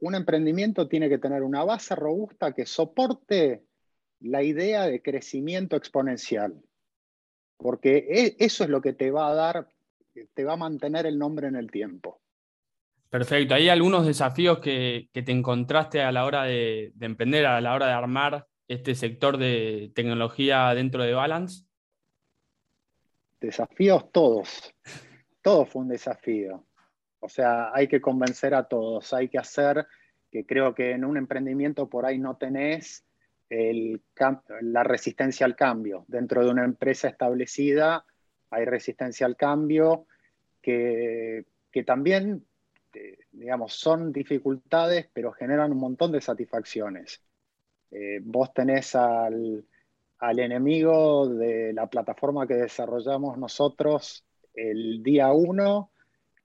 Un 0.00 0.14
emprendimiento 0.14 0.88
tiene 0.88 1.08
que 1.08 1.18
tener 1.18 1.42
una 1.42 1.62
base 1.64 1.94
robusta 1.94 2.54
que 2.54 2.66
soporte 2.66 3.64
la 4.20 4.42
idea 4.42 4.86
de 4.86 5.02
crecimiento 5.02 5.76
exponencial, 5.76 6.60
porque 7.56 8.06
e, 8.08 8.36
eso 8.38 8.64
es 8.64 8.70
lo 8.70 8.80
que 8.80 8.94
te 8.94 9.10
va 9.10 9.28
a 9.28 9.34
dar, 9.34 9.68
te 10.34 10.44
va 10.44 10.54
a 10.54 10.56
mantener 10.56 11.06
el 11.06 11.18
nombre 11.18 11.48
en 11.48 11.56
el 11.56 11.70
tiempo. 11.70 12.21
Perfecto. 13.12 13.54
¿Hay 13.54 13.68
algunos 13.68 14.06
desafíos 14.06 14.58
que, 14.60 15.10
te 15.12 15.32
encontraste 15.32 16.00
a 16.00 16.10
la 16.12 16.24
hora 16.24 16.44
de, 16.44 16.94
emprender, 16.98 17.44
a 17.44 17.60
la 17.60 17.74
hora 17.74 17.88
de 17.88 17.92
armar 17.92 18.46
este 18.66 18.94
sector 18.94 19.36
de 19.36 19.92
tecnología 19.94 20.72
dentro 20.74 21.02
de 21.02 21.12
Balance? 21.12 21.66
Desafíos 23.38 24.10
todos. 24.10 24.74
Todo 25.42 25.66
fue 25.66 25.82
un 25.82 25.88
desafío. 25.88 26.64
O 27.20 27.28
sea, 27.28 27.70
hay 27.74 27.86
que 27.86 28.00
convencer 28.00 28.54
a 28.54 28.64
todos, 28.66 29.12
hay 29.12 29.28
que 29.28 29.36
hacer, 29.36 29.86
que 30.30 30.46
creo 30.46 30.74
que 30.74 30.92
en 30.92 31.04
un 31.04 31.18
emprendimiento 31.18 31.90
por 31.90 32.06
ahí 32.06 32.18
no 32.18 32.38
tenés, 32.38 33.04
la 33.50 34.84
resistencia 34.84 35.44
al 35.44 35.54
cambio. 35.54 36.06
Dentro 36.08 36.42
de 36.42 36.50
una 36.50 36.64
empresa 36.64 37.08
establecida 37.08 38.06
hay 38.48 38.64
resistencia 38.64 39.26
al 39.26 39.36
cambio 39.36 40.06
que, 40.62 41.44
también, 41.84 42.46
eh, 42.94 43.18
digamos, 43.30 43.74
son 43.74 44.12
dificultades, 44.12 45.08
pero 45.12 45.32
generan 45.32 45.72
un 45.72 45.78
montón 45.78 46.12
de 46.12 46.20
satisfacciones. 46.20 47.22
Eh, 47.90 48.20
vos 48.22 48.52
tenés 48.54 48.94
al, 48.94 49.64
al 50.18 50.38
enemigo 50.38 51.28
de 51.28 51.72
la 51.72 51.88
plataforma 51.88 52.46
que 52.46 52.54
desarrollamos 52.54 53.38
nosotros 53.38 54.24
el 54.54 55.02
día 55.02 55.32
uno, 55.32 55.90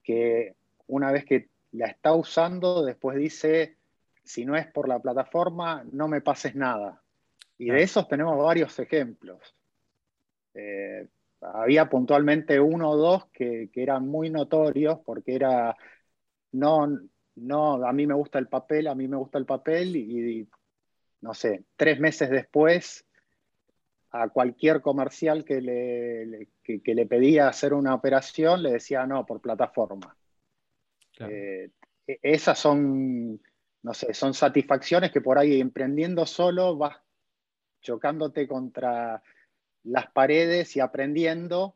que 0.02 0.54
una 0.86 1.12
vez 1.12 1.24
que 1.24 1.48
la 1.72 1.86
está 1.86 2.14
usando, 2.14 2.84
después 2.84 3.16
dice, 3.18 3.76
si 4.24 4.44
no 4.44 4.56
es 4.56 4.66
por 4.66 4.88
la 4.88 5.00
plataforma, 5.00 5.84
no 5.92 6.08
me 6.08 6.20
pases 6.20 6.54
nada. 6.54 7.02
Y 7.58 7.70
de 7.70 7.82
esos 7.82 8.08
tenemos 8.08 8.38
varios 8.38 8.78
ejemplos. 8.78 9.54
Eh, 10.54 11.08
había 11.40 11.88
puntualmente 11.88 12.58
uno 12.60 12.90
o 12.90 12.96
dos 12.96 13.26
que, 13.26 13.70
eran 13.74 14.08
muy 14.08 14.30
notorios 14.30 14.98
porque 15.04 15.34
era, 15.34 15.76
no, 16.52 16.88
no, 17.36 17.86
a 17.86 17.92
mí 17.92 18.06
me 18.06 18.14
gusta 18.14 18.38
el 18.38 18.48
papel, 18.48 18.88
a 18.88 18.94
mí 18.94 19.08
me 19.08 19.16
gusta 19.16 19.38
el 19.38 19.46
papel 19.46 19.96
y, 19.96 20.48
no 21.20 21.34
sé, 21.34 21.64
tres 21.76 22.00
meses 22.00 22.30
después 22.30 23.04
a 24.10 24.28
cualquier 24.28 24.80
comercial 24.80 25.44
que 25.44 25.60
le, 25.60 26.48
que, 26.62 26.94
le 26.94 27.06
pedía 27.06 27.48
hacer 27.48 27.74
una 27.74 27.94
operación 27.94 28.62
le 28.62 28.72
decía 28.72 29.06
no, 29.06 29.26
por 29.26 29.40
plataforma. 29.40 30.16
Eh, 31.20 31.70
e, 32.06 32.18
esas 32.22 32.58
son, 32.58 33.40
no 33.82 33.94
sé, 33.94 34.14
son 34.14 34.32
satisfacciones 34.32 35.12
que 35.12 35.20
por 35.20 35.38
ahí 35.38 35.60
emprendiendo 35.60 36.24
solo 36.24 36.76
vas 36.76 36.96
chocándote 37.82 38.48
contra 38.48 39.22
las 39.84 40.10
paredes 40.10 40.76
y 40.76 40.80
aprendiendo, 40.80 41.74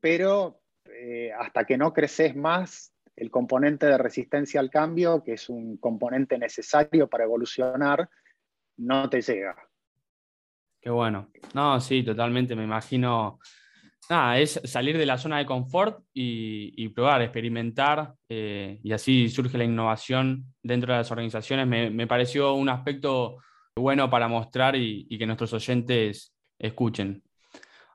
pero 0.00 0.60
eh, 0.84 1.32
hasta 1.32 1.64
que 1.64 1.76
no 1.76 1.92
creces 1.92 2.36
más, 2.36 2.92
el 3.16 3.30
componente 3.30 3.86
de 3.86 3.98
resistencia 3.98 4.60
al 4.60 4.70
cambio, 4.70 5.22
que 5.24 5.34
es 5.34 5.48
un 5.48 5.78
componente 5.78 6.38
necesario 6.38 7.08
para 7.08 7.24
evolucionar, 7.24 8.08
no 8.76 9.08
te 9.08 9.22
llega. 9.22 9.56
Qué 10.80 10.90
bueno. 10.90 11.30
No, 11.54 11.80
sí, 11.80 12.02
totalmente. 12.02 12.54
Me 12.54 12.64
imagino. 12.64 13.40
Nada, 14.08 14.38
es 14.38 14.60
salir 14.64 14.96
de 14.96 15.06
la 15.06 15.18
zona 15.18 15.38
de 15.38 15.46
confort 15.46 16.04
y, 16.14 16.88
probar, 16.90 17.22
experimentar, 17.22 18.14
eh, 18.28 18.78
y 18.84 18.92
así 18.92 19.28
surge 19.28 19.58
la 19.58 19.64
innovación 19.64 20.54
dentro 20.62 20.92
de 20.92 20.98
las 20.98 21.10
organizaciones. 21.10 21.66
Me, 21.66 22.06
pareció 22.06 22.54
un 22.54 22.68
aspecto 22.68 23.38
bueno 23.74 24.08
para 24.08 24.28
mostrar 24.28 24.76
y 24.76 25.18
que 25.18 25.26
nuestros 25.26 25.52
oyentes 25.54 26.32
escuchen. 26.56 27.24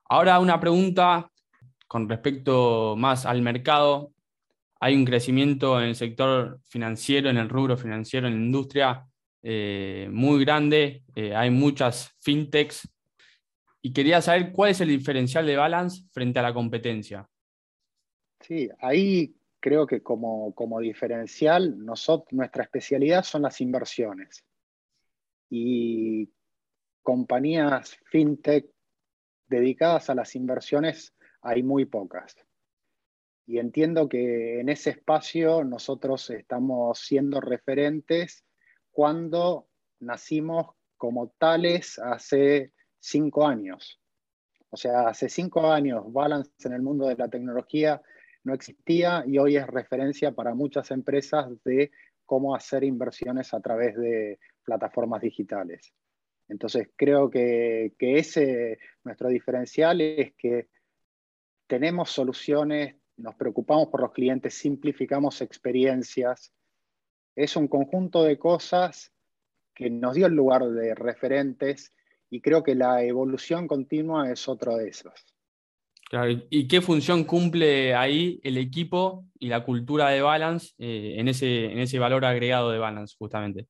Ahora 0.10 0.40
una 0.40 0.60
pregunta 0.60 1.32
con 1.88 2.08
respecto 2.10 2.96
más 2.98 3.26
al 3.26 3.42
mercado. 3.42 4.12
Hay 4.84 4.96
un 4.96 5.06
crecimiento 5.06 5.80
en 5.80 5.90
el 5.90 5.96
sector 5.96 6.60
financiero, 6.68 7.30
en 7.30 7.38
el 7.38 7.50
rubro 7.50 7.78
financiero, 7.78 8.28
en 8.28 8.34
la 8.34 8.46
industria 8.46 9.06
eh, 9.44 10.10
muy 10.12 10.44
grande. 10.44 11.04
Eh, 11.16 11.36
hay 11.36 11.52
muchas 11.52 12.16
fintechs. 12.20 12.90
Y 13.84 13.94
quería 13.94 14.22
saber 14.22 14.52
cuál 14.52 14.72
es 14.72 14.82
el 14.82 14.90
diferencial 14.90 15.46
de 15.46 15.56
Balance 15.56 16.04
frente 16.12 16.40
a 16.40 16.44
la 16.44 16.54
competencia. 16.54 17.28
Sí, 18.40 18.70
ahí 18.80 19.36
creo 19.60 19.86
que 19.86 20.02
como, 20.02 20.80
diferencial, 20.82 21.78
nuestra 21.78 22.64
especialidad 22.64 23.24
son 23.24 23.44
las 23.44 23.62
inversiones. 23.62 24.44
Y 25.50 26.28
compañías 27.04 28.00
fintech 28.06 28.66
dedicadas 29.48 30.10
a 30.10 30.16
las 30.16 30.36
inversiones 30.36 31.14
hay 31.42 31.62
muy 31.62 31.86
pocas. 31.86 32.36
Y 33.52 33.60
entiendo 33.60 34.08
que 34.08 34.62
en 34.62 34.70
ese 34.70 34.92
espacio 34.92 35.66
nosotros 35.66 36.30
estamos 36.30 37.00
siendo 37.00 37.42
referentes 37.42 38.46
cuando 38.92 39.68
nacimos 40.00 40.68
como 40.96 41.34
tales 41.38 42.00
hace 42.00 42.72
cinco 42.98 43.46
años. 43.46 44.00
O 44.70 44.78
sea, 44.78 45.10
hace 45.10 45.28
cinco 45.28 45.70
años 45.70 46.06
Balance 46.14 46.50
en 46.64 46.72
el 46.72 46.82
mundo 46.82 47.10
de 47.10 47.18
la 47.18 47.28
tecnología 47.28 48.02
no 48.46 48.54
existía 48.54 49.26
y 49.28 49.38
hoy 49.38 49.58
es 49.58 49.68
referencia 49.68 50.32
para 50.32 50.54
muchas 50.54 50.90
empresas 50.90 51.50
de 51.66 51.92
cómo 52.26 52.56
hacer 52.56 52.86
inversiones 52.86 53.54
a 53.54 53.60
través 53.60 53.98
de 53.98 54.40
plataformas 54.64 55.24
digitales. 55.24 55.94
Entonces 56.48 56.88
creo 56.96 57.30
que, 57.30 57.92
ese, 58.00 58.80
nuestro 59.04 59.28
diferencial 59.28 60.00
es 60.00 60.34
que 60.36 60.70
tenemos 61.68 62.12
soluciones, 62.12 63.01
nos 63.22 63.36
preocupamos 63.36 63.88
por 63.90 64.02
los 64.02 64.12
clientes, 64.12 64.54
simplificamos 64.54 65.42
experiencias. 65.42 66.54
Es 67.36 67.56
un 67.56 67.68
conjunto 67.68 68.24
de 68.24 68.38
cosas 68.38 69.14
que 69.74 69.90
nos 69.90 70.16
dio 70.16 70.28
el 70.28 70.34
lugar 70.34 70.66
de 70.66 70.96
referentes 70.96 71.92
y 72.30 72.42
creo 72.42 72.64
que 72.64 72.76
la 72.76 73.04
evolución 73.04 73.68
continua 73.68 74.32
es 74.32 74.48
otro 74.48 74.78
de 74.78 74.90
esos. 74.90 75.14
¿Y 76.50 76.68
qué 76.68 76.82
función 76.82 77.24
cumple 77.24 77.96
ahí 77.96 78.40
el 78.44 78.58
equipo 78.58 79.26
y 79.40 79.48
la 79.48 79.64
cultura 79.64 80.10
de 80.10 80.22
Balance 80.22 80.74
eh, 80.78 81.16
en, 81.18 81.30
ese, 81.30 81.72
en 81.72 81.80
ese 81.80 82.00
valor 82.00 82.26
agregado 82.26 82.70
de 82.70 82.80
Balance, 82.80 83.16
justamente? 83.18 83.68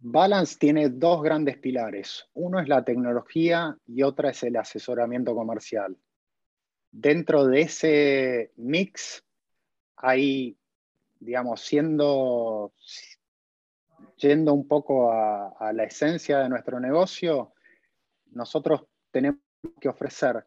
Balance 0.00 0.56
tiene 0.58 0.88
dos 0.88 1.22
grandes 1.22 1.58
pilares. 1.58 2.26
Uno 2.34 2.58
es 2.58 2.68
la 2.68 2.84
tecnología 2.84 3.76
y 3.86 4.02
otra 4.02 4.30
es 4.30 4.42
el 4.42 4.56
asesoramiento 4.56 5.34
comercial. 5.34 5.96
Dentro 6.96 7.44
de 7.44 7.62
ese 7.62 8.52
mix 8.54 9.24
hay, 9.96 10.56
digamos, 11.18 11.60
siendo, 11.60 12.72
yendo 14.16 14.54
un 14.54 14.68
poco 14.68 15.10
a, 15.10 15.72
la 15.72 15.82
esencia 15.82 16.38
de 16.38 16.48
nuestro 16.48 16.78
negocio, 16.78 17.52
nosotros 18.30 18.84
tenemos 19.10 19.40
que 19.80 19.88
ofrecer 19.88 20.46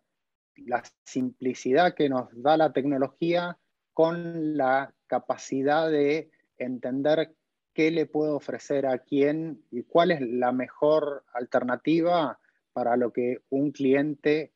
la 0.56 0.82
simplicidad 1.04 1.94
que 1.94 2.08
nos 2.08 2.30
da 2.32 2.56
la 2.56 2.72
tecnología 2.72 3.58
con 3.92 4.56
la 4.56 4.96
capacidad 5.06 5.92
de 5.92 6.32
entender 6.58 7.36
qué 7.74 7.92
le 7.92 8.06
puedo 8.06 8.38
ofrecer 8.38 8.86
a 8.86 9.00
quién 9.00 9.66
y 9.70 9.84
cuál 9.84 10.12
es 10.12 10.22
la 10.22 10.54
mejor 10.54 11.26
alternativa 11.34 12.40
para 12.72 12.96
lo 12.96 13.12
que 13.12 13.40
un 13.50 13.74
cliente 13.74 14.54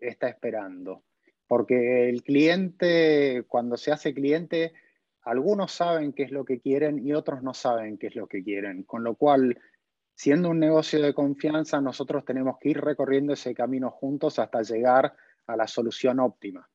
está 0.00 0.28
esperando. 0.28 1.04
Porque 1.52 2.08
el 2.08 2.22
cliente, 2.22 3.44
cuando 3.46 3.76
se 3.76 3.92
hace 3.92 4.14
cliente, 4.14 4.72
algunos 5.20 5.70
saben 5.70 6.14
qué 6.14 6.22
es 6.22 6.30
lo 6.30 6.46
que 6.46 6.60
quieren 6.60 7.06
y 7.06 7.12
otros 7.12 7.42
no 7.42 7.52
saben 7.52 7.98
qué 7.98 8.06
es 8.06 8.16
lo 8.16 8.26
que 8.26 8.42
quieren. 8.42 8.84
Con 8.84 9.04
lo 9.04 9.16
cual, 9.16 9.60
siendo 10.14 10.48
un 10.48 10.58
negocio 10.58 11.02
de 11.02 11.12
confianza, 11.12 11.78
nosotros 11.82 12.24
tenemos 12.24 12.56
que 12.58 12.70
ir 12.70 12.80
recorriendo 12.80 13.34
ese 13.34 13.54
camino 13.54 13.90
juntos 13.90 14.38
hasta 14.38 14.62
llegar 14.62 15.14
a 15.46 15.54
la 15.54 15.66
solución 15.66 16.20
óptima. 16.20 16.66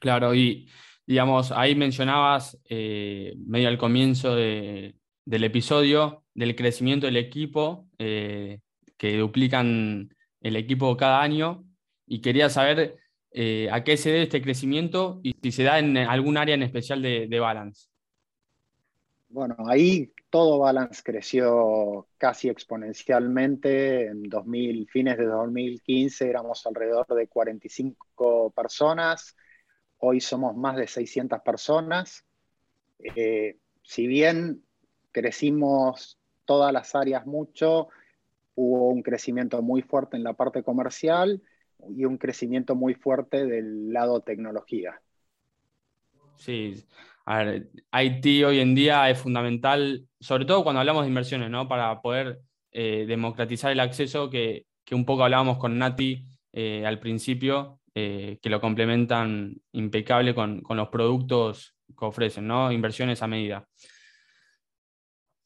Claro, 0.00 0.34
y 0.34 0.68
digamos, 1.06 1.52
ahí 1.52 1.76
mencionabas 1.76 2.60
eh, 2.68 3.34
medio 3.36 3.68
al 3.68 3.78
comienzo 3.78 4.34
del 4.34 4.94
episodio 5.26 6.24
del 6.34 6.56
crecimiento 6.56 7.06
del 7.06 7.18
equipo, 7.18 7.86
eh, 8.00 8.58
que 8.96 9.16
duplican 9.16 10.12
el 10.40 10.56
equipo 10.56 10.96
cada 10.96 11.22
año, 11.22 11.64
y 12.04 12.20
quería 12.20 12.50
saber 12.50 12.98
eh, 13.34 13.68
a 13.70 13.84
qué 13.84 13.96
se 13.96 14.10
debe 14.10 14.24
este 14.24 14.42
crecimiento 14.42 15.20
y 15.22 15.34
si 15.42 15.52
se 15.52 15.62
da 15.62 15.78
en 15.78 15.96
algún 15.96 16.36
área 16.36 16.54
en 16.54 16.62
especial 16.62 17.02
de, 17.02 17.40
Balance. 17.40 17.88
Bueno, 19.28 19.56
ahí 19.66 20.12
todo 20.28 20.58
Balance 20.58 21.02
creció 21.02 22.08
casi 22.18 22.48
exponencialmente. 22.48 24.06
En 24.06 24.24
2000, 24.24 24.88
fines 24.88 25.16
de 25.16 25.24
2015 25.24 26.28
éramos 26.28 26.66
alrededor 26.66 27.06
de 27.06 27.26
45 27.28 28.52
personas 28.54 29.34
Hoy 30.04 30.20
somos 30.20 30.56
más 30.56 30.74
de 30.74 30.88
600 30.88 31.42
personas. 31.42 32.26
Eh, 32.98 33.56
si 33.84 34.08
bien 34.08 34.64
crecimos 35.12 36.18
todas 36.44 36.72
las 36.72 36.96
áreas 36.96 37.24
mucho, 37.24 37.86
hubo 38.56 38.88
un 38.88 39.04
crecimiento 39.04 39.62
muy 39.62 39.82
fuerte 39.82 40.16
en 40.16 40.24
la 40.24 40.32
parte 40.32 40.64
comercial 40.64 41.40
y 41.88 42.04
un 42.04 42.18
crecimiento 42.18 42.74
muy 42.74 42.94
fuerte 42.94 43.46
del 43.46 43.92
lado 43.92 44.20
tecnología. 44.20 45.00
Sí, 46.36 46.84
a 47.24 47.44
ver, 47.44 47.70
IT 47.92 48.44
hoy 48.44 48.60
en 48.60 48.74
día 48.74 49.08
es 49.08 49.18
fundamental, 49.18 50.06
sobre 50.20 50.44
todo 50.44 50.64
cuando 50.64 50.80
hablamos 50.80 51.02
de 51.04 51.08
inversiones, 51.08 51.50
¿no? 51.50 51.68
Para 51.68 52.00
poder 52.02 52.40
eh, 52.72 53.04
democratizar 53.06 53.70
el 53.70 53.80
acceso 53.80 54.28
que, 54.30 54.66
un 54.90 55.04
poco 55.06 55.24
hablábamos 55.24 55.56
con 55.58 55.78
Nati 55.78 56.26
eh, 56.52 56.84
al 56.84 56.98
principio, 56.98 57.80
eh, 57.94 58.38
que 58.42 58.50
lo 58.50 58.60
complementan 58.60 59.54
impecable 59.72 60.34
con, 60.34 60.62
los 60.68 60.88
productos 60.88 61.74
que 61.86 62.04
ofrecen, 62.04 62.46
¿no? 62.46 62.72
Inversiones 62.72 63.22
a 63.22 63.26
medida. 63.26 63.68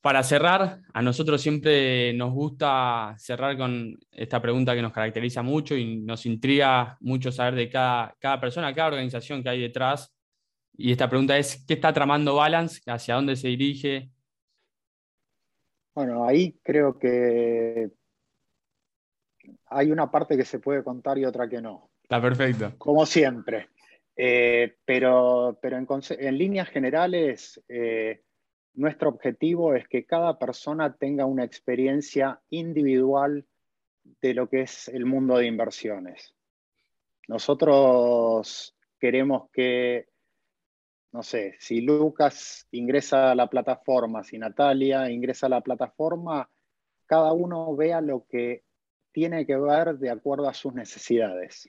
Para 0.06 0.22
cerrar, 0.22 0.82
a 0.94 1.02
nosotros 1.02 1.42
siempre 1.42 2.12
nos 2.12 2.32
gusta 2.32 3.16
cerrar 3.18 3.56
con 3.56 3.98
esta 4.12 4.40
pregunta 4.40 4.72
que 4.72 4.80
nos 4.80 4.92
caracteriza 4.92 5.42
mucho 5.42 5.74
y 5.74 5.96
nos 5.96 6.26
intriga 6.26 6.96
mucho 7.00 7.32
saber 7.32 7.56
de 7.56 7.68
cada, 7.68 8.14
cada 8.20 8.40
persona, 8.40 8.72
cada 8.72 8.86
organización 8.86 9.42
que 9.42 9.48
hay 9.48 9.60
detrás. 9.62 10.16
Y 10.74 10.92
esta 10.92 11.08
pregunta 11.08 11.36
es, 11.36 11.64
¿qué 11.66 11.74
está 11.74 11.92
tramando 11.92 12.36
Balance? 12.36 12.88
¿Hacia 12.88 13.16
dónde 13.16 13.34
se 13.34 13.48
dirige? 13.48 14.12
Bueno, 15.92 16.24
ahí 16.24 16.56
creo 16.62 16.96
que 17.00 17.90
hay 19.64 19.90
una 19.90 20.08
parte 20.08 20.36
que 20.36 20.44
se 20.44 20.60
puede 20.60 20.84
contar 20.84 21.18
y 21.18 21.24
otra 21.24 21.48
que 21.48 21.60
no. 21.60 21.90
Está 22.04 22.22
perfecto. 22.22 22.74
Como 22.78 23.04
siempre. 23.06 23.70
Eh, 24.16 24.76
pero, 24.84 25.58
pero 25.60 25.76
en, 25.76 26.38
líneas 26.38 26.68
generales, 26.68 27.60
eh, 27.68 28.22
nuestro 28.76 29.08
objetivo 29.08 29.74
es 29.74 29.88
que 29.88 30.04
cada 30.04 30.38
persona 30.38 30.94
tenga 30.96 31.26
una 31.26 31.44
experiencia 31.44 32.40
individual 32.50 33.46
de 34.20 34.34
lo 34.34 34.48
que 34.48 34.62
es 34.62 34.88
el 34.88 35.06
mundo 35.06 35.38
de 35.38 35.46
inversiones. 35.46 36.34
Nosotros 37.26 38.76
queremos 39.00 39.50
que, 39.50 40.08
no 41.12 41.22
sé, 41.22 41.56
si 41.58 41.80
Lucas 41.80 42.68
ingresa 42.70 43.32
a 43.32 43.34
la 43.34 43.48
plataforma, 43.48 44.22
si 44.22 44.38
Natalia 44.38 45.10
ingresa 45.10 45.46
a 45.46 45.50
la 45.50 45.60
plataforma, 45.60 46.48
cada 47.06 47.32
uno 47.32 47.74
vea 47.74 48.00
lo 48.00 48.26
que 48.28 48.64
tiene 49.12 49.46
que 49.46 49.56
ver 49.56 49.98
de 49.98 50.10
acuerdo 50.10 50.48
a 50.48 50.54
sus 50.54 50.74
necesidades. 50.74 51.68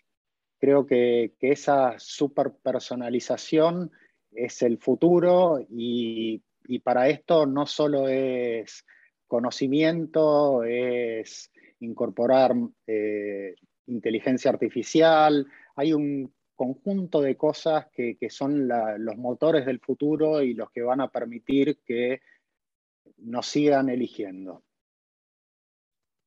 Creo 0.60 0.86
que, 0.86 1.34
esa 1.39 1.96
superpersonalización 1.98 3.91
es 4.32 4.62
el 4.62 4.78
futuro 4.78 5.65
y, 5.70 6.43
para 6.84 7.10
esto 7.10 7.45
no 7.45 7.65
solo 7.65 8.08
es 8.08 8.86
conocimiento, 9.27 10.63
es 10.63 11.51
incorporar 11.80 12.53
eh, 12.86 13.56
inteligencia 13.88 14.51
artificial, 14.51 15.47
hay 15.75 15.93
un 15.93 16.34
conjunto 16.56 17.21
de 17.21 17.38
cosas 17.38 17.88
que, 17.93 18.17
son 18.30 18.67
los 18.67 19.15
motores 19.15 19.65
del 19.65 19.80
futuro 19.80 20.41
y 20.41 20.53
los 20.53 20.71
que 20.71 20.82
van 20.82 21.01
a 21.01 21.10
permitir 21.10 21.80
que 21.86 22.21
nos 23.17 23.45
sigan 23.45 23.89
eligiendo. 23.89 24.63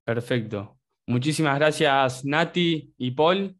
Perfecto. 0.04 0.78
Muchísimas 1.06 1.58
gracias 1.58 2.24
Nati 2.24 2.94
y 2.96 3.10
Paul. 3.10 3.56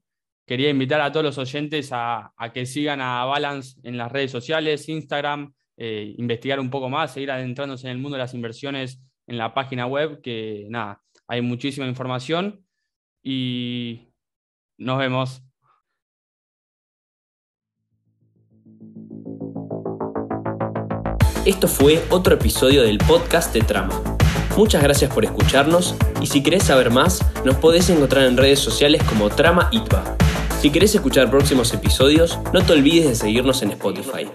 Quería 0.47 0.71
invitar 0.71 1.01
a 1.01 1.13
todos 1.13 1.25
los 1.25 1.39
oyentes 1.39 1.91
a, 1.93 2.33
que 2.55 2.67
sigan 2.67 3.01
a 3.01 3.25
Balance 3.25 3.81
en 3.83 3.97
las 3.97 4.11
redes 4.11 4.31
sociales, 4.31 4.89
Instagram, 4.89 5.55
eh, 5.83 6.15
investigar 6.19 6.61
un 6.61 6.69
poco 6.69 6.91
más, 6.91 7.15
seguir 7.15 7.31
adentrándose 7.31 7.87
en 7.87 7.93
el 7.93 7.99
mundo 7.99 8.17
de 8.17 8.23
las 8.23 8.35
inversiones 8.35 9.01
en 9.27 9.39
la 9.39 9.55
página 9.55 9.87
web, 9.87 10.21
que 10.21 10.67
nada, 10.69 11.01
hay 11.27 11.41
muchísima 11.41 11.87
información 11.87 12.67
y 13.23 14.13
nos 14.77 14.99
vemos. 14.99 15.43
Esto 21.47 21.67
fue 21.67 22.03
otro 22.11 22.35
episodio 22.35 22.83
del 22.83 22.99
podcast 22.99 23.55
de 23.55 23.63
Trama. 23.63 24.19
Muchas 24.59 24.83
gracias 24.83 25.11
por 25.15 25.25
escucharnos 25.25 25.97
y 26.21 26.27
si 26.27 26.43
querés 26.43 26.65
saber 26.65 26.91
más, 26.91 27.25
nos 27.47 27.57
podés 27.57 27.89
encontrar 27.89 28.27
en 28.27 28.37
redes 28.37 28.59
sociales 28.59 29.03
como 29.05 29.31
Trama 29.31 29.71
ITBA. 29.73 30.19
Si 30.61 30.71
querés 30.71 30.95
escuchar 30.95 31.31
próximos 31.31 31.73
episodios, 31.73 32.39
no 32.53 32.61
te 32.61 32.75
olvides 32.75 33.09
de 33.09 33.15
seguirnos 33.15 33.63
en 33.63 33.71
Spotify. 33.71 34.29